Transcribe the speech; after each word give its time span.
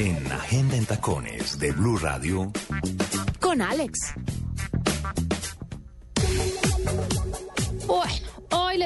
En 0.00 0.30
Agenda 0.30 0.76
en 0.76 0.86
Tacones 0.86 1.58
de 1.58 1.72
Blue 1.72 1.98
Radio, 1.98 2.52
con 3.40 3.60
Alex. 3.60 4.14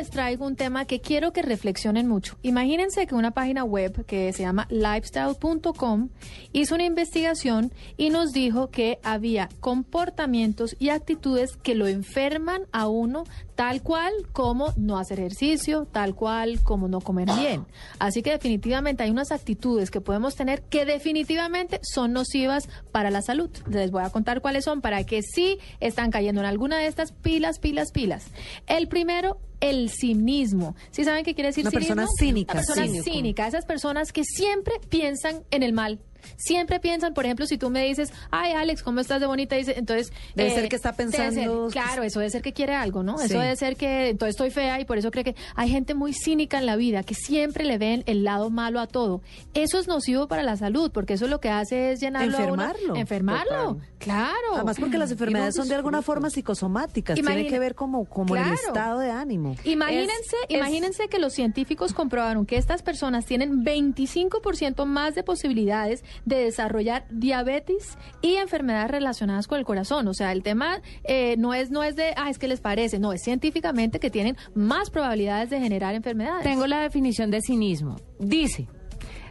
Les 0.02 0.10
traigo 0.10 0.44
un 0.48 0.56
tema 0.56 0.84
que 0.84 1.00
quiero 1.00 1.32
que 1.32 1.42
reflexionen 1.42 2.08
mucho. 2.08 2.36
Imagínense 2.42 3.06
que 3.06 3.14
una 3.14 3.30
página 3.30 3.62
web 3.62 4.04
que 4.04 4.32
se 4.32 4.42
llama 4.42 4.66
lifestyle.com 4.68 6.08
hizo 6.52 6.74
una 6.74 6.82
investigación 6.82 7.72
y 7.96 8.10
nos 8.10 8.32
dijo 8.32 8.68
que 8.68 8.98
había 9.04 9.48
comportamientos 9.60 10.74
y 10.80 10.88
actitudes 10.88 11.56
que 11.56 11.76
lo 11.76 11.86
enferman 11.86 12.62
a 12.72 12.88
uno 12.88 13.22
tal 13.54 13.80
cual 13.82 14.12
como 14.32 14.72
no 14.76 14.98
hacer 14.98 15.20
ejercicio, 15.20 15.86
tal 15.92 16.16
cual 16.16 16.60
como 16.64 16.88
no 16.88 17.00
comer 17.00 17.28
bien. 17.38 17.64
Así 18.00 18.22
que 18.22 18.32
definitivamente 18.32 19.04
hay 19.04 19.10
unas 19.12 19.30
actitudes 19.30 19.92
que 19.92 20.00
podemos 20.00 20.34
tener 20.34 20.62
que 20.62 20.84
definitivamente 20.84 21.78
son 21.84 22.12
nocivas 22.12 22.68
para 22.90 23.12
la 23.12 23.22
salud. 23.22 23.50
Les 23.68 23.92
voy 23.92 24.02
a 24.02 24.10
contar 24.10 24.40
cuáles 24.40 24.64
son 24.64 24.80
para 24.80 25.04
que 25.04 25.22
sí 25.22 25.58
están 25.78 26.10
cayendo 26.10 26.40
en 26.40 26.48
alguna 26.48 26.78
de 26.78 26.88
estas 26.88 27.12
pilas, 27.12 27.60
pilas, 27.60 27.92
pilas. 27.92 28.26
El 28.66 28.88
primero 28.88 29.38
el 29.62 29.88
cinismo. 29.88 30.74
¿Sí 30.90 31.04
saben 31.04 31.24
qué 31.24 31.34
quiere 31.34 31.48
decir 31.48 31.62
Una 31.64 31.70
cinismo? 31.70 31.94
persona 31.94 32.08
cínica. 32.18 32.52
Una 32.52 32.60
persona 32.62 32.86
Cínico. 32.86 33.04
cínica. 33.04 33.46
Esas 33.46 33.64
personas 33.64 34.12
que 34.12 34.24
siempre 34.24 34.74
piensan 34.90 35.42
en 35.50 35.62
el 35.62 35.72
mal. 35.72 36.00
Siempre 36.36 36.80
piensan, 36.80 37.14
por 37.14 37.24
ejemplo, 37.24 37.46
si 37.46 37.58
tú 37.58 37.70
me 37.70 37.84
dices, 37.84 38.12
ay, 38.30 38.52
Alex, 38.52 38.82
¿cómo 38.82 39.00
estás 39.00 39.20
de 39.20 39.26
bonita? 39.26 39.56
Dice, 39.56 39.74
entonces... 39.78 40.12
Debe 40.34 40.50
ser 40.54 40.68
que 40.68 40.76
está 40.76 40.90
ser- 40.94 41.06
pensando- 41.06 41.68
claro, 41.70 42.02
eso 42.02 42.20
debe 42.20 42.30
ser 42.30 42.42
que 42.42 42.52
quiere 42.52 42.74
algo, 42.74 43.02
¿no? 43.02 43.18
Sí. 43.18 43.26
Eso 43.26 43.38
debe 43.38 43.56
ser 43.56 43.76
que 43.76 44.08
entonces 44.10 44.34
estoy 44.34 44.50
fea 44.50 44.80
y 44.80 44.84
por 44.84 44.98
eso 44.98 45.10
cree 45.10 45.24
que 45.24 45.34
hay 45.54 45.68
gente 45.68 45.94
muy 45.94 46.12
cínica 46.12 46.58
en 46.58 46.66
la 46.66 46.76
vida, 46.76 47.02
que 47.02 47.14
siempre 47.14 47.64
le 47.64 47.78
ven 47.78 48.02
el 48.06 48.24
lado 48.24 48.50
malo 48.50 48.80
a 48.80 48.86
todo. 48.86 49.20
Eso 49.54 49.78
es 49.78 49.88
nocivo 49.88 50.28
para 50.28 50.42
la 50.42 50.56
salud, 50.56 50.90
porque 50.92 51.14
eso 51.14 51.26
lo 51.26 51.40
que 51.40 51.48
hace 51.50 51.92
es 51.92 52.00
llenarlo 52.00 52.36
a 52.36 52.40
uno- 52.44 52.52
Enfermarlo. 52.64 52.96
enfermarlo, 52.96 53.50
Total. 53.74 53.88
claro. 53.98 54.32
Además 54.54 54.76
porque 54.78 54.98
las 54.98 55.10
no 55.10 55.14
enfermedades 55.14 55.54
son 55.54 55.68
de 55.68 55.74
alguna 55.74 56.02
forma 56.02 56.30
psicosomáticas, 56.30 57.14
tiene 57.14 57.30
Imagine- 57.30 57.48
que 57.50 57.58
ver 57.58 57.74
como, 57.74 58.04
como 58.04 58.36
el 58.36 58.52
estado 58.52 58.98
de 59.00 59.10
ánimo. 59.10 59.56
Imagínense, 59.64 60.36
Es- 60.48 60.56
imagínense 60.56 61.08
que 61.08 61.18
los 61.18 61.32
científicos 61.32 61.92
comprobaron 61.92 62.46
que 62.46 62.56
estas 62.56 62.82
personas 62.82 63.24
tienen 63.26 63.64
25% 63.64 64.84
más 64.86 65.14
de 65.14 65.22
posibilidades 65.22 66.04
de 66.24 66.36
desarrollar 66.36 67.06
diabetes 67.10 67.96
y 68.20 68.36
enfermedades 68.36 68.90
relacionadas 68.90 69.46
con 69.46 69.58
el 69.58 69.64
corazón. 69.64 70.08
O 70.08 70.14
sea, 70.14 70.32
el 70.32 70.42
tema 70.42 70.80
eh, 71.04 71.36
no 71.38 71.54
es 71.54 71.70
no 71.70 71.82
es 71.82 71.96
de, 71.96 72.14
ah, 72.16 72.30
es 72.30 72.38
que 72.38 72.48
les 72.48 72.60
parece, 72.60 72.98
no, 72.98 73.12
es 73.12 73.22
científicamente 73.22 74.00
que 74.00 74.10
tienen 74.10 74.36
más 74.54 74.90
probabilidades 74.90 75.50
de 75.50 75.60
generar 75.60 75.94
enfermedades. 75.94 76.42
Tengo 76.42 76.66
la 76.66 76.80
definición 76.80 77.30
de 77.30 77.40
cinismo. 77.40 77.96
Dice, 78.18 78.68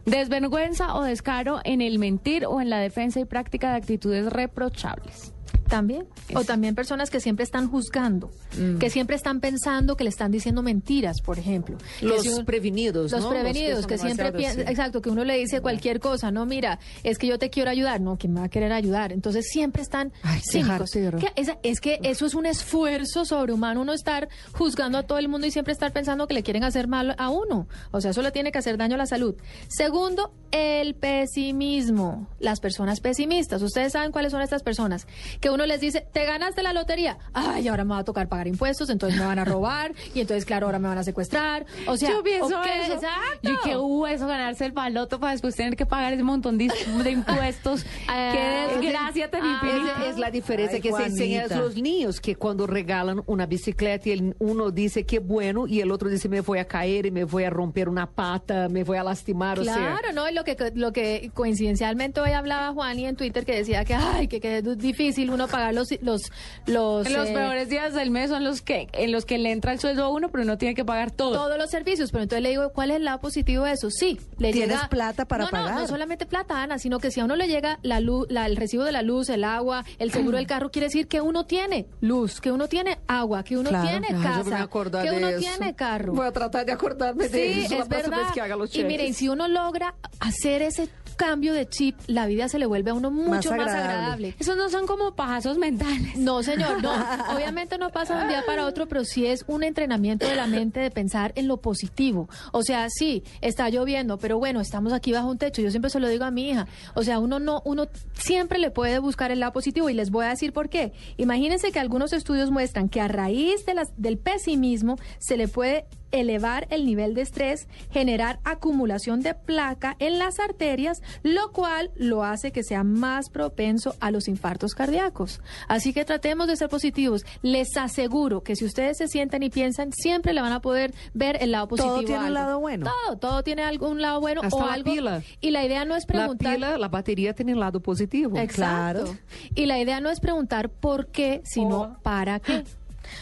desvergüenza 0.06 0.96
o 0.96 1.04
descaro 1.04 1.60
en 1.64 1.82
el 1.82 2.00
mentir 2.00 2.46
o 2.46 2.62
en 2.62 2.70
la 2.70 2.80
defensa 2.80 3.20
y 3.20 3.26
práctica 3.26 3.72
de 3.72 3.78
actitudes 3.78 4.26
reprochables. 4.28 5.34
También. 5.72 6.06
O 6.36 6.44
también 6.44 6.76
personas 6.76 7.10
que 7.10 7.20
siempre 7.20 7.44
están 7.44 7.68
juzgando, 7.70 8.30
Mm. 8.58 8.78
que 8.78 8.90
siempre 8.90 9.16
están 9.16 9.40
pensando 9.40 9.96
que 9.96 10.04
le 10.04 10.10
están 10.10 10.32
diciendo 10.32 10.62
mentiras, 10.62 11.22
por 11.22 11.40
ejemplo. 11.40 11.78
Que 12.00 12.06
Los 12.06 12.22
si 12.24 12.30
un- 12.30 12.46
prevenidos, 12.46 13.12
Los 13.12 13.24
¿no? 13.24 13.30
prevenidos, 13.30 13.78
Los 13.78 13.88
que, 13.88 13.96
que 13.96 14.02
siempre 14.02 14.32
piensan, 14.34 14.66
sí. 14.66 14.72
exacto, 14.72 15.02
que 15.02 15.10
uno 15.10 15.24
le 15.24 15.38
dice 15.38 15.62
cualquier 15.62 16.00
cosa, 16.00 16.30
no, 16.30 16.46
mira, 16.46 16.78
es 17.04 17.18
que 17.18 17.26
yo 17.28 17.40
te 17.40 17.50
quiero 17.50 17.72
ayudar, 17.72 18.02
no, 18.02 18.18
¿quién 18.18 18.34
me 18.34 18.42
va 18.42 18.48
a 18.48 18.50
querer 18.50 18.74
ayudar? 18.74 19.14
Entonces 19.14 19.48
siempre 19.50 19.82
están 19.82 20.12
Ay, 20.24 20.42
cínicos. 20.42 20.92
Que 20.92 21.32
esa- 21.38 21.58
es 21.64 21.80
que 21.80 22.00
eso 22.04 22.26
es 22.26 22.36
un 22.36 22.46
esfuerzo 22.46 23.24
sobrehumano, 23.26 23.82
uno 23.82 23.94
estar 23.94 24.28
juzgando 24.52 24.98
a 24.98 25.04
todo 25.04 25.18
el 25.20 25.30
mundo 25.30 25.48
y 25.48 25.52
siempre 25.52 25.72
estar 25.72 25.94
pensando 25.94 26.28
que 26.28 26.34
le 26.34 26.44
quieren 26.44 26.66
hacer 26.66 26.88
mal 26.90 27.16
a 27.18 27.30
uno. 27.30 27.68
O 27.92 28.02
sea, 28.02 28.12
eso 28.12 28.22
le 28.22 28.32
tiene 28.32 28.52
que 28.52 28.58
hacer 28.60 28.78
daño 28.78 28.96
a 28.96 28.98
la 28.98 29.06
salud. 29.06 29.36
Segundo, 29.70 30.34
el 30.52 30.96
pesimismo. 30.96 32.28
Las 32.40 32.60
personas 32.60 33.00
pesimistas. 33.00 33.62
Ustedes 33.62 33.94
saben 33.94 34.12
cuáles 34.12 34.32
son 34.34 34.42
estas 34.42 34.64
personas. 34.64 35.08
Que 35.40 35.50
uno 35.50 35.61
les 35.66 35.80
dice, 35.82 36.06
te 36.12 36.26
ganaste 36.26 36.64
la 36.64 36.74
lotería. 36.74 37.18
Ay, 37.34 37.68
ahora 37.68 37.84
me 37.84 37.92
va 37.92 38.00
a 38.00 38.04
tocar 38.04 38.28
pagar 38.28 38.48
impuestos, 38.48 38.90
entonces 38.90 39.20
me 39.20 39.26
van 39.26 39.40
a 39.40 39.46
robar. 39.46 39.94
y 40.14 40.22
entonces, 40.22 40.46
claro, 40.46 40.66
ahora 40.68 40.80
me 40.80 40.88
van 40.88 40.98
a 40.98 41.04
secuestrar. 41.04 41.66
O 41.88 41.98
sea, 41.98 42.10
Yo 42.12 42.24
pienso 42.24 42.62
eso. 42.62 42.94
Exacto. 42.94 43.50
Yo 43.50 43.62
que 43.64 43.78
hubo 43.78 44.08
eso, 44.08 44.28
ganarse 44.28 44.66
el 44.66 44.72
baloto 44.72 45.20
para 45.20 45.34
después 45.34 45.56
tener 45.56 45.76
que 45.76 45.86
pagar 45.86 46.14
ese 46.14 46.24
montón 46.24 46.58
de, 46.58 46.72
de 47.04 47.12
impuestos. 47.12 47.86
Ah, 48.08 48.32
Qué 48.34 48.76
desgracia 48.76 49.30
tan 49.30 49.42
ah. 49.44 49.96
Es, 50.02 50.10
es 50.14 50.18
la 50.18 50.32
diferencia 50.32 50.76
Ay, 50.76 50.82
que 50.82 50.92
se 50.92 51.06
enseña 51.06 51.46
a 51.50 51.56
los 51.56 51.76
niños, 51.76 52.20
que 52.20 52.36
cuando 52.36 52.68
regalan 52.68 53.22
una 53.26 53.46
bicicleta 53.46 54.10
y 54.10 54.12
el- 54.14 54.36
uno 54.40 54.72
dice 54.72 55.06
que 55.06 55.20
bueno 55.20 55.66
y 55.68 55.80
el 55.82 55.92
otro 55.92 56.10
dice 56.10 56.28
me 56.28 56.42
voy 56.42 56.60
a 56.60 56.66
caer 56.66 57.06
y 57.06 57.12
me 57.12 57.24
voy 57.24 57.44
a 57.46 57.50
romper 57.50 57.88
una 57.88 58.10
pata, 58.10 58.68
me 58.70 58.84
voy 58.84 58.98
a 58.98 59.04
lastimar, 59.04 59.60
o 59.60 59.64
sea... 59.64 59.76
Claro, 59.76 60.12
no, 60.14 60.30
y 60.30 60.34
lo 60.34 60.44
que 60.44 60.58
lo 60.76 60.92
que 60.92 61.32
coincidencialmente 61.34 62.20
hoy 62.20 62.32
hablaba 62.32 62.74
Juani 62.74 63.06
en 63.06 63.16
Twitter 63.16 63.46
que 63.46 63.56
decía 63.56 63.86
que 63.86 63.94
ay, 63.94 64.28
que, 64.28 64.40
que 64.42 64.58
es 64.58 64.78
difícil 64.78 65.30
uno 65.32 65.48
pagar 65.52 65.74
los 65.74 65.90
los 66.02 66.22
los, 66.66 67.10
Los 67.10 67.30
eh, 67.30 67.34
peores 67.34 67.70
días 67.70 67.94
del 67.94 68.12
mes 68.12 68.30
son 68.30 68.44
los 68.44 68.62
que 68.62 68.88
en 68.94 69.12
los 69.12 69.26
que 69.26 69.38
le 69.38 69.52
entra 69.52 69.74
el 69.74 69.80
sueldo 69.80 70.04
a 70.06 70.10
uno, 70.10 70.30
pero 70.30 70.44
uno 70.44 70.58
tiene 70.58 70.76
que 70.76 70.86
pagar 70.86 71.12
todo. 71.12 71.34
todos 71.34 71.58
los 71.58 71.70
servicios, 71.70 72.12
pero 72.12 72.24
entonces 72.24 72.42
le 72.44 72.50
digo, 72.50 72.72
¿cuál 72.74 72.92
es 72.92 72.98
el 72.98 73.06
lado 73.06 73.20
positivo 73.20 73.66
de 73.66 73.74
eso? 73.74 73.90
Sí, 73.92 74.20
le 74.38 74.52
Tienes 74.52 74.76
llega 74.78 74.90
plata 74.90 75.26
para 75.26 75.46
no, 75.46 75.50
pagar. 75.52 75.74
No, 75.76 75.82
no 75.82 75.88
solamente 75.88 76.26
plata, 76.26 76.62
Ana, 76.62 76.80
sino 76.80 77.00
que 77.00 77.12
si 77.12 77.20
a 77.20 77.26
uno 77.26 77.36
le 77.36 77.48
llega 77.48 77.80
la 77.84 78.00
luz, 78.00 78.28
la- 78.30 78.46
el 78.46 78.56
recibo 78.56 78.84
de 78.84 78.92
la 78.92 79.02
luz, 79.02 79.30
el 79.30 79.44
agua, 79.44 79.84
el 80.00 80.12
seguro 80.12 80.38
del 80.38 80.48
carro, 80.48 80.72
quiere 80.72 80.88
decir 80.88 81.08
que 81.08 81.22
uno 81.22 81.46
tiene 81.46 81.88
luz, 82.02 82.40
que 82.42 82.52
uno 82.52 82.68
tiene 82.68 83.00
agua, 83.08 83.44
que 83.44 83.58
uno 83.58 83.70
Claro. 83.70 83.88
tiene 83.90 84.08
Ay, 84.10 84.22
casa, 84.24 84.68
que 85.04 85.12
de 85.12 85.18
uno 85.18 85.28
eso. 85.30 85.40
tiene 85.40 85.76
carro. 85.76 86.14
Voy 86.14 86.28
a 86.28 86.32
tratar 86.32 86.66
de 86.66 86.72
acordarme 86.72 87.28
de 87.28 87.54
Sí, 87.54 87.62
eso 87.66 87.76
la 87.78 87.84
es 87.84 87.90
verdad. 87.90 88.18
vez 88.24 88.32
que 88.34 88.42
haga 88.42 88.56
los 88.56 88.76
y 88.76 88.84
miren, 88.84 89.14
si 89.14 89.30
uno 89.30 89.48
logra 89.48 89.96
hacer 90.20 90.62
ese 90.62 90.88
cambio 91.16 91.54
de 91.54 91.68
chip, 91.68 91.98
la 92.08 92.26
vida 92.26 92.48
se 92.48 92.60
le 92.60 92.66
vuelve 92.66 92.92
a 92.92 92.94
uno 92.94 93.12
mucho 93.12 93.52
más 93.52 93.68
agradable. 93.68 93.82
agradable. 93.82 94.36
Esos 94.40 94.58
no 94.58 94.70
son 94.70 94.88
como 94.88 95.16
pajazos 95.16 95.58
mentales. 95.58 96.18
No, 96.18 96.44
señor, 96.44 96.82
no. 96.82 96.92
Obviamente 97.36 97.78
no 97.78 97.90
pasa 97.90 98.18
de 98.18 98.24
un 98.24 98.30
día 98.30 98.44
para 98.46 98.66
otro, 98.66 98.88
pero 98.88 99.06
sí 99.06 99.26
es 99.26 99.44
un 99.48 99.64
entrenamiento 99.64 100.28
de 100.28 100.36
la 100.36 100.48
mente 100.48 100.80
de 100.80 100.92
pensar 100.92 101.32
en 101.36 101.48
lo 101.48 101.58
positivo. 101.58 102.30
O 102.52 102.64
sea, 102.64 102.88
sí, 102.90 103.24
está 103.42 103.70
lloviendo, 103.70 104.18
pero 104.18 104.38
bueno, 104.38 104.62
estamos 104.62 104.94
aquí 104.94 105.12
bajo 105.12 105.30
un 105.30 105.38
techo. 105.38 105.62
Yo 105.62 105.72
siempre 105.72 105.90
se 105.90 106.00
lo 106.00 106.08
digo 106.08 106.26
a 106.26 106.32
mi 106.32 106.50
hija. 106.50 106.68
O 106.96 107.04
sea, 107.04 107.20
uno 107.20 107.40
no, 107.40 107.62
uno 107.66 107.88
siempre 108.14 108.60
le 108.60 108.72
puede 108.72 109.00
buscar 109.00 109.32
el 109.32 109.40
lado 109.40 109.54
positivo 109.54 109.90
y 109.90 109.94
les 109.94 110.12
voy 110.12 110.26
a 110.26 110.30
decir 110.30 110.54
por 110.54 110.70
qué. 110.70 110.94
Imagínense 111.18 111.72
que 111.72 111.80
algunos 111.80 112.14
estudios 112.14 112.52
muestran 112.52 112.90
que 112.90 113.02
a 113.02 113.08
raíz 113.08 113.66
de 113.66 113.74
las, 113.74 113.90
del 113.98 114.18
pesimismo 114.18 114.98
se 115.20 115.38
le 115.38 115.48
puede 115.48 115.86
elevar 116.12 116.68
el 116.70 116.86
nivel 116.86 117.14
de 117.14 117.22
estrés, 117.22 117.68
generar 117.92 118.40
acumulación 118.44 119.22
de 119.22 119.34
placa 119.34 119.96
en 120.00 120.20
las 120.20 120.40
arterias, 120.40 121.02
lo 121.24 121.52
cual 121.52 121.92
lo 121.96 122.24
hace 122.24 122.52
que 122.52 122.64
sea 122.64 122.84
más 122.84 123.30
propenso 123.30 123.96
a 124.00 124.12
los 124.12 124.28
infartos 124.28 124.74
cardíacos. 124.76 125.42
Así 125.68 125.94
que 125.94 126.06
tratemos 126.06 126.48
de 126.48 126.56
ser 126.56 126.70
positivos. 126.70 127.26
Les 127.42 127.76
aseguro 127.78 128.44
que 128.44 128.56
si 128.56 128.66
ustedes 128.66 128.98
se 128.98 129.08
sienten 129.08 129.44
y 129.44 129.50
piensan, 129.50 129.92
siempre 129.94 130.34
le 130.34 130.42
van 130.42 130.54
a 130.54 130.62
poder 130.62 130.94
ver 131.14 131.38
el 131.42 131.52
lado 131.52 131.68
positivo. 131.68 131.96
Todo 131.96 132.06
tiene 132.06 132.26
un 132.26 132.34
lado 132.34 132.60
bueno. 132.60 132.86
Todo, 133.06 133.18
todo 133.18 133.44
tiene 133.44 133.64
algo, 133.64 133.90
un 133.90 134.02
lado 134.02 134.20
bueno 134.20 134.42
Hasta 134.44 134.56
o 134.56 134.66
la 134.68 134.74
algo. 134.74 134.92
pila. 134.92 135.22
Y 135.40 135.52
la 135.52 135.66
idea 135.66 135.86
no 135.86 135.96
es 135.96 136.04
La 136.04 136.08
preguntar. 136.08 136.56
pila, 136.56 136.78
la 136.78 136.88
batería 136.88 137.34
tiene 137.34 137.54
un 137.54 137.60
lado 137.60 137.80
positivo. 137.82 138.38
Exacto. 138.38 139.16
Y 139.56 139.66
la 139.66 139.80
idea 139.80 140.00
no 140.02 140.10
es 140.10 140.20
preguntar 140.20 140.70
por 140.70 141.08
qué, 141.08 141.42
sino 141.46 141.98
para 142.04 142.40
qué. 142.40 142.64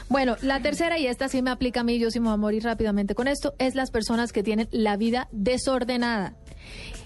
Bueno, 0.09 0.35
la 0.41 0.61
tercera, 0.61 0.97
y 0.97 1.07
esta 1.07 1.29
sí 1.29 1.41
me 1.41 1.51
aplica 1.51 1.81
a 1.81 1.83
mí, 1.83 1.99
yo 1.99 2.11
sí 2.11 2.19
me 2.19 2.27
voy 2.27 2.33
a 2.33 2.37
morir 2.37 2.63
rápidamente 2.63 3.15
con 3.15 3.27
esto, 3.27 3.53
es 3.59 3.75
las 3.75 3.91
personas 3.91 4.31
que 4.31 4.43
tienen 4.43 4.67
la 4.71 4.97
vida 4.97 5.27
desordenada. 5.31 6.35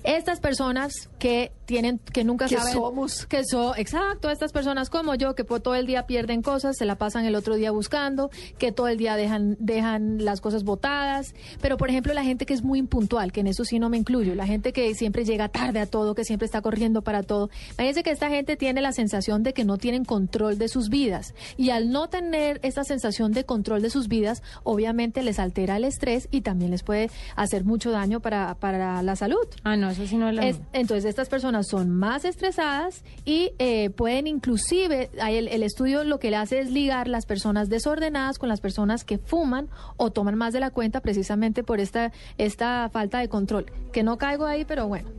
Estas 0.03 0.39
personas 0.39 1.09
que 1.19 1.51
tienen 1.65 2.00
que 2.00 2.24
nunca 2.24 2.48
Que 2.48 2.57
saben 2.57 2.74
somos. 2.74 3.25
que 3.25 3.44
son 3.45 3.74
exacto 3.77 4.30
estas 4.30 4.51
personas 4.51 4.89
como 4.89 5.15
yo 5.15 5.36
que 5.36 5.44
todo 5.44 5.75
el 5.75 5.86
día 5.86 6.06
pierden 6.07 6.42
cosas 6.42 6.75
se 6.77 6.86
la 6.86 6.95
pasan 6.95 7.25
el 7.25 7.36
otro 7.36 7.56
día 7.56 7.71
buscando 7.71 8.30
que 8.57 8.71
todo 8.71 8.88
el 8.88 8.98
día 8.98 9.15
dejan 9.15 9.56
dejan 9.60 10.24
las 10.25 10.42
cosas 10.42 10.63
botadas. 10.63 11.33
Pero 11.62 11.77
por 11.77 11.89
ejemplo 11.89 12.13
la 12.13 12.24
gente 12.24 12.45
que 12.45 12.54
es 12.54 12.63
muy 12.63 12.80
impuntual 12.80 13.31
que 13.31 13.39
en 13.42 13.48
eso 13.48 13.63
sí 13.65 13.80
no 13.80 13.89
me 13.89 13.98
incluyo 13.98 14.36
la 14.36 14.45
gente 14.48 14.74
que 14.74 14.94
siempre 14.95 15.25
llega 15.25 15.48
tarde 15.50 15.80
a 15.80 15.86
todo 15.86 16.15
que 16.15 16.25
siempre 16.25 16.45
está 16.45 16.62
corriendo 16.62 17.01
para 17.01 17.24
todo. 17.24 17.50
Imagínense 17.71 18.04
que 18.04 18.12
esta 18.12 18.30
gente 18.30 18.57
tiene 18.57 18.81
la 18.81 18.92
sensación 18.92 19.44
de 19.44 19.54
que 19.54 19.63
no 19.65 19.77
tienen 19.77 20.06
control 20.06 20.57
de 20.57 20.68
sus 20.68 20.89
vidas. 20.89 21.33
Y 21.57 21.69
al 21.69 21.92
no 21.92 22.07
tener 22.10 22.60
esta 22.63 22.83
sensación 22.83 23.31
de 23.31 23.44
control 23.45 23.81
de 23.81 23.89
sus 23.89 24.07
vidas 24.07 24.42
obviamente 24.63 25.21
les 25.24 25.39
altera 25.39 25.77
el 25.77 25.83
estrés 25.86 26.27
y 26.31 26.42
también 26.42 26.71
les 26.71 26.83
puede 26.83 27.10
hacer 27.36 27.63
mucho 27.63 27.92
daño 27.92 28.19
para 28.19 28.56
para 28.56 29.01
la 29.01 29.15
salud. 29.15 29.48
Ah, 29.63 29.75
no, 29.75 29.89
eso 29.89 30.06
sí 30.07 30.18
no 30.18 30.30
es 30.30 30.36
lo 30.36 30.42
es- 30.42 30.60
entonces 30.74 31.06
estas 31.06 31.30
personas 31.30 31.62
son 31.63 31.89
más 31.89 32.25
estresadas 32.25 33.04
y 33.25 33.54
eh, 33.60 33.89
pueden 33.89 34.27
inclusive, 34.27 35.10
el, 35.18 35.48
el 35.48 35.63
estudio 35.63 36.04
lo 36.04 36.19
que 36.19 36.30
le 36.30 36.38
hace 36.38 36.60
es 36.60 36.71
ligar 36.71 37.07
las 37.07 37.25
personas 37.25 37.69
desordenadas 37.69 38.39
con 38.39 38.50
las 38.50 38.62
personas 38.62 39.04
que 39.04 39.18
fuman 39.18 39.69
o 39.98 40.12
toman 40.12 40.36
más 40.36 40.54
de 40.54 40.60
la 40.60 40.71
cuenta 40.71 41.01
precisamente 41.01 41.63
por 41.63 41.80
esta, 41.80 42.12
esta 42.38 42.89
falta 42.92 43.19
de 43.19 43.30
control. 43.30 43.71
Que 43.92 44.04
no 44.04 44.18
caigo 44.18 44.45
ahí, 44.45 44.65
pero 44.65 44.88
bueno. 44.88 45.10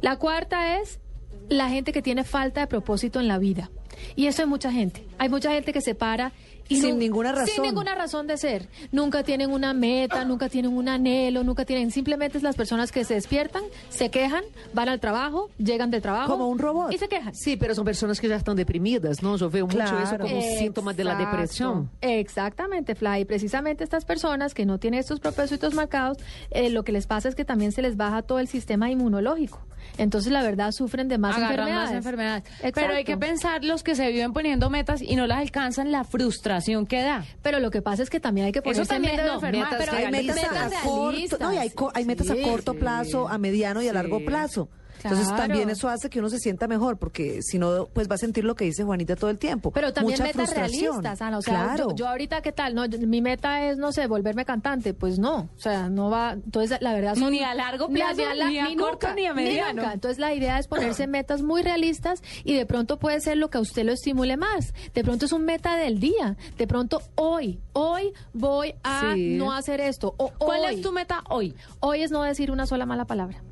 La 0.00 0.16
cuarta 0.16 0.78
es 0.80 1.00
la 1.48 1.68
gente 1.68 1.92
que 1.92 2.02
tiene 2.02 2.24
falta 2.24 2.60
de 2.60 2.66
propósito 2.66 3.20
en 3.20 3.28
la 3.28 3.38
vida. 3.38 3.70
Y 4.16 4.26
eso 4.26 4.42
hay 4.42 4.48
mucha 4.48 4.72
gente. 4.72 5.06
Hay 5.18 5.28
mucha 5.28 5.52
gente 5.52 5.72
que 5.72 5.80
se 5.80 5.94
para 5.94 6.32
y 6.70 6.80
Sin 6.80 6.98
ninguna 6.98 7.30
Sin 7.30 7.38
razón. 7.38 7.64
ninguna 7.64 7.94
razón 7.96 8.26
de 8.28 8.36
ser. 8.36 8.68
Nunca 8.92 9.24
tienen 9.24 9.50
una 9.50 9.74
meta, 9.74 10.24
nunca 10.24 10.48
tienen 10.48 10.72
un 10.72 10.88
anhelo, 10.88 11.42
nunca 11.42 11.64
tienen. 11.64 11.90
Simplemente 11.90 12.38
es 12.38 12.44
las 12.44 12.54
personas 12.54 12.92
que 12.92 13.04
se 13.04 13.14
despiertan, 13.14 13.64
se 13.88 14.08
quejan, 14.10 14.44
van 14.72 14.88
al 14.88 15.00
trabajo, 15.00 15.50
llegan 15.58 15.90
de 15.90 16.00
trabajo. 16.00 16.30
Como 16.30 16.48
un 16.48 16.60
robot. 16.60 16.92
Y 16.92 16.98
se 16.98 17.08
quejan. 17.08 17.34
Sí, 17.34 17.56
pero 17.56 17.74
son 17.74 17.84
personas 17.84 18.20
que 18.20 18.28
ya 18.28 18.36
están 18.36 18.56
deprimidas, 18.56 19.20
¿no? 19.20 19.36
Yo 19.36 19.50
veo 19.50 19.66
mucho 19.66 19.98
eso 19.98 20.16
como 20.18 20.40
síntoma 20.58 20.92
de 20.92 21.02
la 21.04 21.16
depresión. 21.16 21.90
Exactamente, 22.00 22.94
Fly. 22.94 23.22
Y 23.22 23.24
precisamente 23.24 23.82
estas 23.82 24.04
personas 24.04 24.54
que 24.54 24.64
no 24.64 24.78
tienen 24.78 25.00
estos 25.00 25.18
propósitos 25.18 25.74
marcados, 25.74 26.18
eh, 26.52 26.70
lo 26.70 26.84
que 26.84 26.92
les 26.92 27.08
pasa 27.08 27.28
es 27.28 27.34
que 27.34 27.44
también 27.44 27.72
se 27.72 27.82
les 27.82 27.96
baja 27.96 28.22
todo 28.22 28.38
el 28.38 28.46
sistema 28.46 28.90
inmunológico. 28.90 29.60
Entonces, 29.98 30.32
la 30.32 30.42
verdad, 30.42 30.72
sufren 30.72 31.08
de 31.08 31.18
más 31.18 31.36
Agarran 31.36 31.52
enfermedades. 31.52 31.88
más 31.90 31.96
enfermedades. 31.96 32.44
Exacto. 32.46 32.70
Pero 32.80 32.94
hay 32.94 33.04
que 33.04 33.16
pensar 33.16 33.64
los 33.64 33.82
que 33.82 33.94
se 33.94 34.10
viven 34.10 34.32
poniendo 34.32 34.70
metas 34.70 35.02
y 35.02 35.16
no 35.16 35.26
las 35.26 35.38
alcanzan, 35.38 35.90
la 35.92 36.04
frustración 36.04 36.86
que 36.86 37.02
da. 37.02 37.24
Pero 37.42 37.60
lo 37.60 37.70
que 37.70 37.82
pasa 37.82 38.02
es 38.02 38.10
que 38.10 38.20
también 38.20 38.46
hay 38.46 38.52
que 38.52 38.62
ponerse 38.62 38.86
también 38.86 39.16
debe 39.16 39.28
no, 39.28 39.34
enfermar, 39.34 39.70
metas 39.70 39.78
Pero 39.78 39.92
hay 39.96 40.10
metas, 40.10 40.38
a, 40.44 40.82
corto, 40.86 41.36
no, 41.40 41.52
y 41.52 41.56
hay, 41.58 41.70
co- 41.70 41.90
hay 41.94 42.04
metas 42.04 42.26
Sí. 42.28 42.42
a 42.42 42.46
corto 42.48 42.74
plazo, 42.74 43.28
a 43.28 43.38
mediano 43.38 43.82
y 43.82 43.88
a 43.88 43.92
largo 43.92 44.24
plazo. 44.24 44.68
Entonces 45.02 45.28
Claro. 45.28 45.42
también 45.44 45.70
eso 45.70 45.88
hace 45.88 46.10
que 46.10 46.18
uno 46.18 46.28
se 46.28 46.38
sienta 46.38 46.66
mejor, 46.68 46.98
porque 46.98 47.40
si 47.42 47.58
no, 47.58 47.86
pues 47.92 48.08
va 48.10 48.14
a 48.14 48.18
sentir 48.18 48.44
lo 48.44 48.54
que 48.54 48.64
dice 48.64 48.84
Juanita 48.84 49.16
todo 49.16 49.30
el 49.30 49.38
tiempo. 49.38 49.70
Pero 49.70 49.92
también 49.92 50.14
Mucha 50.14 50.24
metas 50.24 50.50
frustración. 50.50 50.82
realistas, 51.02 51.22
Ana. 51.22 51.38
O 51.38 51.42
sea, 51.42 51.54
claro. 51.64 51.88
yo, 51.90 51.94
yo 51.96 52.08
ahorita, 52.08 52.42
¿qué 52.42 52.52
tal? 52.52 52.74
No, 52.74 52.86
mi 52.88 53.20
meta 53.20 53.64
es, 53.66 53.76
no 53.78 53.92
sé, 53.92 54.06
volverme 54.06 54.44
cantante. 54.44 54.94
Pues 54.94 55.18
no. 55.18 55.48
O 55.56 55.60
sea, 55.60 55.88
no 55.88 56.10
va. 56.10 56.32
Entonces, 56.32 56.78
la 56.80 56.92
verdad. 56.94 57.14
son- 57.16 57.30
Ni 57.32 57.42
a 57.42 57.54
largo 57.54 57.88
plazo, 57.88 58.22
ni 58.48 58.58
a 58.58 58.76
corto, 58.76 59.12
ni 59.14 59.26
a 59.26 59.34
mediano. 59.34 59.82
nunca. 59.82 59.92
Entonces, 59.94 60.18
la 60.18 60.34
idea 60.34 60.58
es 60.58 60.66
ponerse 60.68 61.06
metas 61.06 61.42
muy 61.42 61.62
realistas 61.62 62.22
y 62.44 62.54
de 62.54 62.66
pronto 62.66 62.98
puede 62.98 63.20
ser 63.20 63.36
lo 63.36 63.50
que 63.50 63.58
a 63.58 63.60
usted 63.60 63.84
lo 63.84 63.92
estimule 63.92 64.36
más. 64.36 64.74
De 64.94 65.02
pronto 65.04 65.26
es 65.26 65.32
un 65.32 65.44
meta 65.44 65.76
del 65.76 66.00
día. 66.00 66.36
De 66.58 66.66
pronto, 66.66 67.00
hoy, 67.16 67.60
hoy 67.72 68.12
voy 68.32 68.74
a 68.82 69.12
Sí. 69.14 69.36
no 69.36 69.52
hacer 69.52 69.80
esto. 69.80 70.14
O 70.16 70.30
¿Cuál 70.38 70.60
hoy, 70.60 70.74
es 70.76 70.80
tu 70.82 70.92
meta 70.92 71.22
hoy? 71.28 71.54
Hoy 71.80 72.02
es 72.02 72.10
no 72.10 72.22
decir 72.22 72.50
una 72.50 72.66
sola 72.66 72.86
mala 72.86 73.04
palabra. 73.04 73.42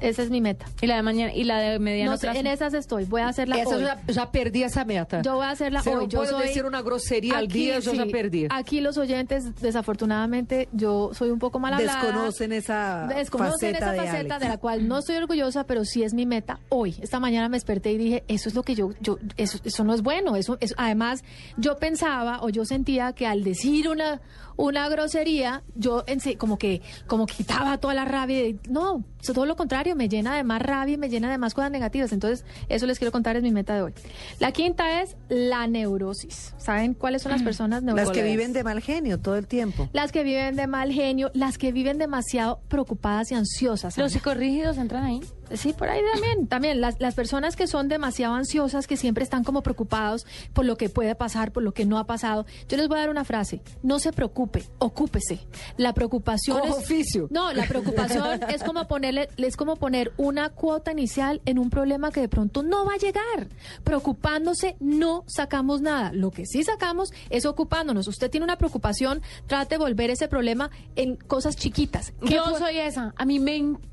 Esa 0.00 0.22
es 0.22 0.30
mi 0.30 0.40
meta. 0.40 0.66
Y 0.80 0.86
la 0.86 0.96
de 0.96 1.02
mañana 1.02 1.32
y 1.34 1.44
la 1.44 1.58
de 1.60 1.78
mediano 1.78 2.12
No 2.12 2.16
sé, 2.16 2.26
plazo? 2.26 2.40
en 2.40 2.46
esas 2.46 2.74
estoy. 2.74 3.04
Voy 3.04 3.20
a 3.22 3.28
hacerla 3.28 3.56
Esa 3.60 3.76
hoy. 3.76 3.82
ya, 3.82 4.00
ya 4.06 4.30
perdí 4.30 4.62
esa 4.62 4.84
meta. 4.84 5.22
Yo 5.22 5.34
voy 5.36 5.44
a 5.44 5.50
hacerla 5.50 5.80
hoy. 5.86 6.06
Yo 6.08 6.20
puedo 6.20 6.38
soy- 6.38 6.48
decir 6.48 6.64
una 6.64 6.82
grosería 6.82 7.38
al 7.38 7.48
día, 7.48 7.78
yo 7.80 7.92
ya 7.92 8.06
perdí. 8.06 8.46
Aquí 8.50 8.80
los 8.80 8.96
oyentes, 8.98 9.54
desafortunadamente, 9.60 10.68
yo 10.72 11.10
soy 11.14 11.30
un 11.30 11.38
poco 11.38 11.58
mal 11.58 11.74
hablada. 11.74 12.02
Desconocen 12.02 12.52
esa 12.52 13.06
Desconocen 13.08 13.72
faceta 13.74 13.78
esa 13.78 13.90
de 13.92 13.98
faceta 14.08 14.34
Alex. 14.36 14.40
de 14.40 14.48
la 14.48 14.58
cual 14.58 14.88
no 14.88 14.98
estoy 14.98 15.16
orgullosa, 15.16 15.64
pero 15.64 15.84
sí 15.84 16.02
es 16.02 16.14
mi 16.14 16.26
meta 16.26 16.60
hoy. 16.68 16.94
Esta 17.02 17.20
mañana 17.20 17.48
me 17.48 17.56
desperté 17.56 17.92
y 17.92 17.98
dije, 17.98 18.24
eso 18.28 18.48
es 18.48 18.54
lo 18.54 18.62
que 18.62 18.74
yo, 18.74 18.90
yo 19.00 19.18
eso, 19.36 19.58
eso 19.64 19.84
no 19.84 19.94
es 19.94 20.02
bueno. 20.02 20.36
Eso, 20.36 20.56
eso- 20.60 20.74
además, 20.78 21.22
yo 21.56 21.76
pensaba 21.76 22.38
o 22.42 22.48
yo 22.50 22.64
sentía 22.64 23.12
que 23.12 23.26
al 23.26 23.42
decir 23.44 23.88
una, 23.88 24.20
una 24.56 24.88
grosería, 24.88 25.62
yo 25.74 26.04
en 26.06 26.20
sí- 26.20 26.36
como 26.36 26.58
que, 26.58 26.82
como 27.06 27.26
quitaba 27.26 27.78
toda 27.78 27.94
la 27.94 28.04
rabia. 28.04 28.46
y- 28.48 28.58
no, 28.68 29.04
eso 29.20 29.32
todo 29.32 29.46
lo 29.46 29.56
contrario, 29.56 29.89
me 29.94 30.08
llena 30.08 30.36
de 30.36 30.44
más 30.44 30.60
rabia 30.62 30.94
y 30.94 30.98
me 30.98 31.08
llena 31.08 31.30
de 31.30 31.38
más 31.38 31.54
cosas 31.54 31.70
negativas. 31.70 32.12
Entonces, 32.12 32.44
eso 32.68 32.86
les 32.86 32.98
quiero 32.98 33.12
contar, 33.12 33.36
es 33.36 33.42
mi 33.42 33.50
meta 33.52 33.74
de 33.74 33.82
hoy. 33.82 33.94
La 34.38 34.52
quinta 34.52 35.02
es 35.02 35.16
la 35.28 35.66
neurosis. 35.66 36.54
¿Saben 36.58 36.94
cuáles 36.94 37.22
son 37.22 37.32
las 37.32 37.42
personas 37.42 37.82
Las 37.82 37.94
neurosas? 37.94 38.14
que 38.16 38.22
viven 38.22 38.52
de 38.52 38.64
mal 38.64 38.80
genio 38.80 39.18
todo 39.18 39.36
el 39.36 39.46
tiempo. 39.46 39.88
Las 39.92 40.12
que 40.12 40.22
viven 40.22 40.56
de 40.56 40.66
mal 40.66 40.92
genio, 40.92 41.30
las 41.34 41.58
que 41.58 41.72
viven 41.72 41.98
demasiado 41.98 42.60
preocupadas 42.68 43.30
y 43.32 43.34
ansiosas. 43.34 43.96
¿Los 43.98 44.12
psicorrígidos 44.12 44.78
entran 44.78 45.04
ahí? 45.04 45.20
Sí, 45.54 45.72
por 45.72 45.88
ahí 45.88 46.00
también. 46.12 46.46
También 46.46 46.80
las, 46.80 47.00
las 47.00 47.14
personas 47.14 47.56
que 47.56 47.66
son 47.66 47.88
demasiado 47.88 48.34
ansiosas, 48.34 48.86
que 48.86 48.96
siempre 48.96 49.24
están 49.24 49.44
como 49.44 49.62
preocupados 49.62 50.26
por 50.52 50.64
lo 50.64 50.76
que 50.76 50.88
puede 50.88 51.14
pasar, 51.14 51.52
por 51.52 51.62
lo 51.62 51.72
que 51.72 51.84
no 51.84 51.98
ha 51.98 52.04
pasado. 52.04 52.46
Yo 52.68 52.76
les 52.76 52.88
voy 52.88 52.98
a 52.98 53.00
dar 53.00 53.10
una 53.10 53.24
frase. 53.24 53.62
No 53.82 53.98
se 53.98 54.12
preocupe, 54.12 54.64
ocúpese. 54.78 55.40
La 55.76 55.92
preocupación 55.94 56.60
Coja 56.60 56.72
es... 56.72 56.78
oficio. 56.78 57.28
No, 57.30 57.52
la 57.52 57.66
preocupación 57.66 58.40
es 58.48 58.62
como 58.62 58.86
ponerle, 58.86 59.28
es 59.36 59.56
como 59.56 59.76
poner 59.76 60.12
una 60.16 60.50
cuota 60.50 60.92
inicial 60.92 61.40
en 61.44 61.58
un 61.58 61.70
problema 61.70 62.10
que 62.10 62.20
de 62.20 62.28
pronto 62.28 62.62
no 62.62 62.84
va 62.84 62.94
a 62.94 62.98
llegar. 62.98 63.48
Preocupándose 63.84 64.76
no 64.80 65.24
sacamos 65.26 65.80
nada. 65.80 66.12
Lo 66.12 66.30
que 66.30 66.46
sí 66.46 66.62
sacamos 66.64 67.12
es 67.30 67.46
ocupándonos. 67.46 68.08
Usted 68.08 68.30
tiene 68.30 68.44
una 68.44 68.56
preocupación, 68.56 69.22
trate 69.46 69.76
de 69.76 69.78
volver 69.78 70.10
ese 70.10 70.28
problema 70.28 70.70
en 70.96 71.16
cosas 71.16 71.56
chiquitas. 71.56 72.12
¿Qué 72.26 72.34
Yo 72.34 72.58
soy 72.58 72.78
esa. 72.78 73.14
A 73.16 73.24
mí 73.24 73.38
me 73.38 73.56
encanta 73.56 73.89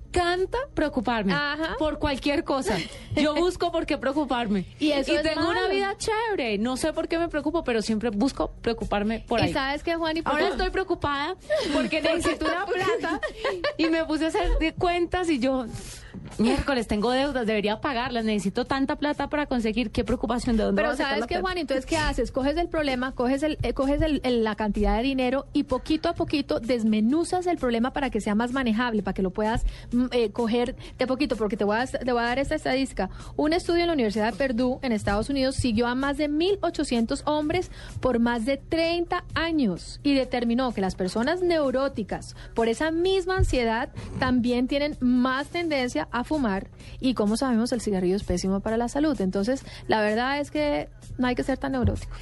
preocuparme 0.73 1.33
Ajá. 1.33 1.75
por 1.77 1.99
cualquier 1.99 2.43
cosa. 2.43 2.77
Yo 3.15 3.35
busco 3.35 3.71
por 3.71 3.85
qué 3.85 3.97
preocuparme. 3.97 4.65
Y 4.79 4.91
eso 4.91 5.13
es 5.15 5.21
tengo 5.23 5.41
malo. 5.41 5.51
una 5.51 5.67
vida 5.67 5.95
chévere. 5.97 6.57
No 6.57 6.77
sé 6.77 6.93
por 6.93 7.07
qué 7.07 7.17
me 7.19 7.27
preocupo, 7.29 7.63
pero 7.63 7.81
siempre 7.81 8.09
busco 8.09 8.51
preocuparme 8.61 9.19
por 9.27 9.39
¿Y 9.39 9.43
ahí. 9.43 9.53
sabes 9.53 9.83
qué, 9.83 9.95
Juan? 9.95 10.17
¿Y 10.17 10.21
por 10.21 10.33
Ahora 10.33 10.49
estoy 10.49 10.69
preocupada 10.69 11.35
porque 11.73 12.01
necesito 12.01 12.45
una 12.45 12.65
plata 12.65 13.21
y 13.77 13.85
me 13.87 14.05
puse 14.05 14.25
a 14.25 14.27
hacer 14.29 14.57
de 14.59 14.73
cuentas 14.73 15.29
y 15.29 15.39
yo, 15.39 15.65
miércoles, 16.37 16.87
tengo 16.87 17.11
deudas, 17.11 17.45
debería 17.47 17.81
pagarlas, 17.81 18.25
necesito 18.25 18.65
tanta 18.65 18.95
plata 18.97 19.29
para 19.29 19.45
conseguir, 19.45 19.91
qué 19.91 20.03
preocupación, 20.03 20.57
de 20.57 20.63
dónde 20.63 20.81
Pero 20.81 20.95
¿sabes 20.95 21.25
qué? 21.27 21.39
Juan? 21.39 21.57
Entonces, 21.57 21.85
¿qué 21.85 21.97
haces? 21.97 22.31
Coges 22.31 22.57
el 22.57 22.67
problema, 22.69 23.11
coges, 23.13 23.43
el, 23.43 23.57
eh, 23.63 23.73
coges 23.73 24.01
el- 24.01 24.21
el- 24.23 24.43
la 24.43 24.55
cantidad 24.55 24.97
de 24.97 25.03
dinero 25.03 25.47
y 25.53 25.63
poquito 25.63 26.09
a 26.09 26.13
poquito 26.13 26.59
desmenuzas 26.59 27.47
el 27.47 27.57
problema 27.57 27.91
para 27.91 28.09
que 28.09 28.21
sea 28.21 28.35
más 28.35 28.51
manejable, 28.51 29.03
para 29.03 29.13
que 29.13 29.21
lo 29.21 29.31
puedas 29.31 29.65
mm, 29.91 30.05
eh, 30.11 30.29
coger 30.31 30.75
de 30.97 31.07
poquito, 31.07 31.35
porque 31.35 31.57
te 31.57 31.63
voy, 31.63 31.77
a, 31.77 31.85
te 31.87 32.11
voy 32.11 32.21
a 32.21 32.25
dar 32.25 32.39
esta 32.39 32.55
estadística. 32.55 33.09
Un 33.35 33.53
estudio 33.53 33.81
en 33.81 33.87
la 33.87 33.93
Universidad 33.93 34.31
de 34.33 34.37
Purdue, 34.47 34.79
en 34.81 34.91
Estados 34.91 35.29
Unidos, 35.29 35.55
siguió 35.55 35.87
a 35.87 35.95
más 35.95 36.17
de 36.17 36.29
1.800 36.29 37.23
hombres 37.25 37.71
por 37.99 38.19
más 38.19 38.45
de 38.45 38.57
30 38.57 39.23
años 39.33 39.99
y 40.03 40.13
determinó 40.15 40.73
que 40.73 40.81
las 40.81 40.95
personas 40.95 41.41
neuróticas, 41.41 42.35
por 42.53 42.67
esa 42.67 42.91
misma 42.91 43.37
ansiedad, 43.37 43.89
también 44.19 44.67
tienen 44.67 44.97
más 44.99 45.47
tendencia 45.47 46.06
a 46.11 46.23
fumar 46.23 46.69
y 46.99 47.13
como 47.13 47.37
sabemos 47.37 47.71
el 47.71 47.81
cigarrillo 47.81 48.15
es 48.15 48.23
pésimo 48.23 48.59
para 48.59 48.77
la 48.77 48.89
salud. 48.89 49.19
Entonces, 49.21 49.63
la 49.87 50.01
verdad 50.01 50.39
es 50.39 50.51
que 50.51 50.89
no 51.17 51.27
hay 51.27 51.35
que 51.35 51.43
ser 51.43 51.57
tan 51.57 51.73
neurótico. 51.73 52.13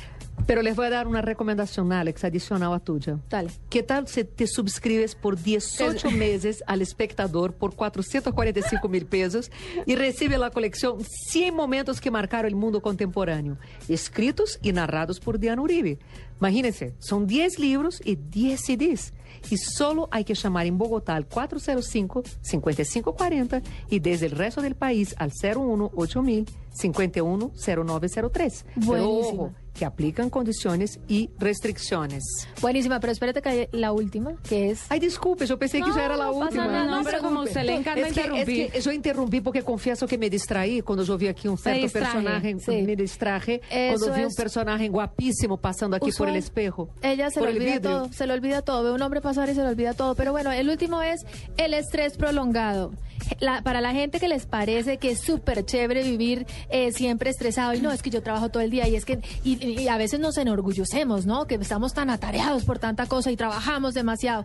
Pero 0.45 0.61
les 0.61 0.75
voy 0.75 0.85
a 0.87 0.89
dar 0.91 1.07
una 1.07 1.21
recomendación, 1.21 1.91
Alex, 1.91 2.23
adicional 2.23 2.71
a 2.73 2.79
tuya. 2.79 3.17
Dale. 3.29 3.49
¿Qué 3.69 3.81
tal 3.81 4.07
si 4.07 4.23
te 4.23 4.45
suscribes 4.47 5.15
por 5.15 5.41
18 5.41 6.11
meses 6.11 6.63
al 6.67 6.81
espectador 6.83 7.53
por 7.53 7.75
445 7.75 8.87
mil 8.87 9.07
pesos 9.07 9.49
y 9.87 9.95
recibe 9.95 10.37
la 10.37 10.51
colección 10.51 10.99
100 11.03 11.55
momentos 11.55 11.99
que 11.99 12.11
marcaron 12.11 12.45
el 12.47 12.55
mundo 12.55 12.81
contemporáneo, 12.81 13.57
escritos 13.89 14.59
y 14.61 14.71
narrados 14.71 15.19
por 15.19 15.39
Diana 15.39 15.61
Uribe? 15.63 15.97
Imagínense, 16.39 16.93
son 16.99 17.25
10 17.27 17.57
libros 17.59 18.01
y 18.03 18.15
10 18.15 18.59
CDs. 18.61 19.13
Y 19.49 19.57
solo 19.57 20.07
hay 20.11 20.23
que 20.25 20.33
llamar 20.33 20.65
en 20.67 20.77
Bogotá 20.77 21.15
al 21.15 21.27
405-5540 21.29 23.61
y 23.89 23.99
desde 23.99 24.25
el 24.27 24.31
resto 24.33 24.61
del 24.61 24.75
país 24.75 25.15
al 25.17 25.31
01 25.31 25.91
8000 25.95 26.45
510903. 26.71 28.65
Pero 28.75 28.85
Buenísimo. 28.85 29.43
ojo, 29.43 29.53
que 29.75 29.85
aplican 29.85 30.29
condiciones 30.29 30.99
y 31.07 31.29
restricciones. 31.37 32.23
Buenísima, 32.61 32.99
pero 32.99 33.11
espérate 33.11 33.41
que 33.41 33.49
hay 33.49 33.67
la 33.71 33.91
última, 33.91 34.33
que 34.47 34.71
es... 34.71 34.85
Ay, 34.89 34.99
disculpe, 34.99 35.45
yo 35.45 35.59
pensé 35.59 35.77
que 35.79 35.81
No, 35.87 35.89
eso 35.89 35.99
era 35.99 36.15
la 36.15 36.25
no 36.25 36.31
pasa 36.33 36.45
última. 36.45 36.67
nada, 36.67 36.85
no, 36.97 37.03
pero 37.03 37.19
como 37.19 37.41
usted 37.41 37.63
le 37.63 37.75
encanta 37.75 38.07
es 38.07 38.13
que, 38.13 38.21
interrumpir. 38.21 38.65
Es 38.67 38.71
que 38.71 38.81
yo 38.81 38.91
interrumpí 38.91 39.41
porque 39.41 39.63
confieso 39.63 40.07
que 40.07 40.17
me 40.17 40.29
distraí 40.29 40.81
cuando 40.81 41.03
yo 41.03 41.17
vi 41.17 41.27
aquí 41.27 41.47
un 41.47 41.57
cierto 41.57 41.81
distraje, 41.81 42.13
personaje. 42.17 42.55
sí. 42.59 42.81
Me 42.83 42.95
distraje 42.95 43.61
Eso 43.69 43.99
cuando 43.99 44.17
vi 44.17 44.25
un 44.25 44.33
personaje 44.33 44.87
guapísimo 44.87 45.57
pasando 45.57 45.97
aquí 45.97 46.11
por 46.17 46.29
el 46.29 46.37
espejo. 46.37 46.89
Ella 47.01 47.29
se 47.29 47.41
le 47.41 47.49
el 47.49 47.55
olvida 47.57 47.71
vidrio. 47.73 47.89
todo, 47.91 48.13
se 48.13 48.27
le 48.27 48.33
olvida 48.33 48.61
todo. 48.61 48.83
Ve 48.83 48.91
un 48.91 49.01
hombre 49.01 49.19
pasar 49.21 49.49
y 49.49 49.55
se 49.55 49.61
le 49.61 49.67
olvida 49.67 49.93
todo. 49.93 50.15
Pero 50.15 50.31
bueno, 50.31 50.51
el 50.51 50.69
último 50.69 51.01
es 51.01 51.25
el 51.57 51.73
estrés 51.73 52.15
prolongado. 52.17 52.91
La- 53.39 53.61
para 53.63 53.81
la 53.81 53.91
gente 53.91 54.19
que 54.19 54.27
les 54.27 54.45
parece 54.45 54.97
que 54.97 55.11
es 55.11 55.21
súper 55.21 55.65
chévere 55.65 56.03
vivir 56.03 56.45
eh, 56.69 56.91
siempre 56.91 57.29
estresado 57.31 57.73
y 57.73 57.81
no, 57.81 57.91
es 57.91 58.01
que 58.03 58.09
yo 58.11 58.21
trabajo 58.21 58.49
todo 58.49 58.61
el 58.61 58.69
día 58.69 58.87
y 58.87 58.95
es 58.95 59.03
que, 59.05 59.19
y, 59.43 59.64
y 59.65 59.87
a 59.87 59.97
veces 59.97 60.19
nos 60.19 60.37
enorgullecemos, 60.37 61.25
¿no? 61.25 61.47
Que 61.47 61.55
estamos 61.55 61.93
tan 61.93 62.09
atareados 62.09 62.63
por 62.63 62.79
tanta 62.79 63.05
cosa 63.07 63.31
y 63.31 63.35
trabajamos 63.35 63.93
demasiado. 63.93 64.43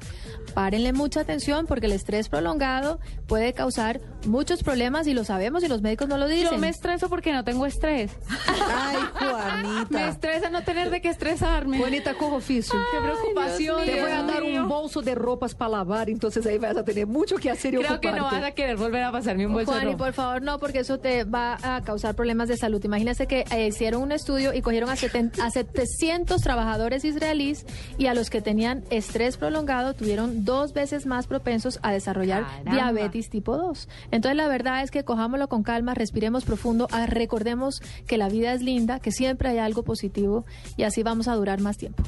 Párenle 0.54 0.92
mucha 0.92 1.20
atención 1.20 1.66
porque 1.66 1.86
el 1.86 1.92
estrés 1.92 2.28
prolongado 2.28 3.00
puede 3.26 3.52
causar 3.52 4.00
muchos 4.26 4.62
problemas 4.62 5.06
y 5.06 5.14
lo 5.14 5.24
sabemos 5.24 5.62
y 5.64 5.68
los 5.68 5.82
médicos 5.82 6.08
no 6.08 6.18
lo 6.18 6.26
dicen. 6.28 6.50
Yo 6.52 6.58
me 6.58 6.68
estreso 6.68 7.08
porque 7.08 7.32
no 7.32 7.44
tengo 7.44 7.66
estrés. 7.66 8.12
Ay, 8.48 8.96
Me 9.20 9.30
Juanita. 9.30 10.08
estresa 10.08 10.50
no 10.50 10.62
tener 10.62 10.90
de 10.90 11.00
qué 11.00 11.08
estresarme. 11.08 11.78
Juanita, 11.78 12.14
con 12.14 12.32
oficio. 12.32 12.78
Qué 12.92 12.98
preocupación. 13.00 13.84
Te 13.84 14.00
voy 14.00 14.10
a 14.10 14.22
dar 14.22 14.42
un 14.42 14.68
bolso 14.68 15.02
de 15.02 15.14
ropas 15.14 15.54
para 15.54 15.70
lavar, 15.72 16.10
entonces 16.10 16.44
ahí 16.46 16.58
vas 16.58 16.76
a 16.76 16.84
tener 16.84 17.06
mucho 17.06 17.36
que 17.36 17.50
hacer 17.50 17.74
y 17.74 17.78
Creo 17.78 18.00
que 18.00 18.08
no 18.10 18.16
ocuparte. 18.18 18.40
vas 18.40 18.44
a 18.50 18.54
querer 18.54 18.76
volver 18.76 19.02
a 19.02 19.12
pasarme 19.12 19.46
un 19.46 19.52
bolso 19.54 19.72
de 19.72 19.78
Juan, 19.78 19.88
y 19.88 19.92
ropa. 19.92 20.04
por 20.06 20.12
favor, 20.14 20.42
no, 20.42 20.58
porque 20.58 20.80
eso 20.80 20.98
te 20.98 21.24
va 21.24 21.58
a 21.62 21.80
causar 21.82 22.14
problemas 22.14 22.48
de 22.48 22.56
salud. 22.56 22.84
Imagínense 22.84 23.26
que 23.26 23.44
eh, 23.50 23.66
hicieron 23.68 24.02
un 24.02 24.12
estudio 24.12 24.52
y 24.54 24.62
cogieron 24.62 24.90
a, 24.90 24.96
seten- 24.96 25.32
a 25.40 25.50
700 25.50 26.40
trabajadores 26.42 27.04
israelíes 27.04 27.64
y 27.98 28.06
a 28.06 28.14
los 28.14 28.30
que 28.30 28.40
tenían 28.42 28.84
estrés 28.90 29.36
prolongado 29.36 29.94
tuvieron 29.94 30.44
dos 30.44 30.72
veces 30.72 31.06
más 31.06 31.26
propensos 31.26 31.78
a 31.82 31.92
desarrollar 31.92 32.44
Caramba. 32.44 32.72
diabetes 32.72 33.30
tipo 33.30 33.56
2. 33.56 33.88
Entonces, 34.10 34.36
la 34.36 34.48
verdad 34.48 34.82
es 34.82 34.90
que 34.90 35.04
cojámoslo 35.04 35.48
con 35.48 35.62
calma, 35.62 35.94
respiremos 35.94 36.44
profundo, 36.44 36.88
ah, 36.90 37.06
recordemos 37.06 37.80
que 38.06 38.18
la 38.18 38.28
vida 38.28 38.52
es 38.52 38.62
linda, 38.62 39.00
que 39.00 39.12
siempre 39.12 39.48
hay 39.48 39.58
algo 39.58 39.82
positivo 39.82 40.44
y 40.76 40.82
así 40.82 41.02
vamos 41.02 41.28
a 41.28 41.34
durar 41.34 41.60
más 41.60 41.76
tiempo. 41.76 42.02